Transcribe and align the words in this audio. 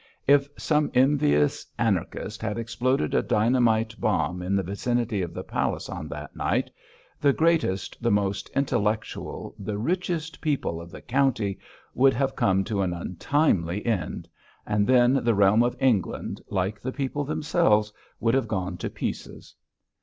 If 0.25 0.49
some 0.57 0.89
envious 0.95 1.67
Anarchist 1.77 2.41
had 2.41 2.57
exploded 2.57 3.13
a 3.13 3.21
dynamite 3.21 3.95
bomb 4.01 4.41
in 4.41 4.55
the 4.55 4.63
vicinity 4.63 5.21
of 5.21 5.31
the 5.31 5.43
palace 5.43 5.89
on 5.89 6.07
that 6.07 6.35
night, 6.35 6.71
the 7.19 7.31
greatest, 7.31 8.01
the 8.01 8.09
most 8.09 8.49
intellectual, 8.55 9.53
the 9.59 9.77
richest 9.77 10.41
people 10.41 10.81
of 10.81 10.89
the 10.89 11.03
county 11.03 11.59
would 11.93 12.15
have 12.15 12.35
come 12.35 12.63
to 12.63 12.81
an 12.81 12.93
untimely 12.93 13.85
end, 13.85 14.27
and 14.65 14.87
then 14.87 15.23
the 15.23 15.35
realm 15.35 15.61
of 15.61 15.77
England, 15.79 16.41
like 16.49 16.81
the 16.81 16.91
people 16.91 17.23
themselves, 17.23 17.93
would 18.19 18.33
have 18.33 18.47
gone 18.47 18.77
to 18.77 18.89
pieces. 18.89 19.53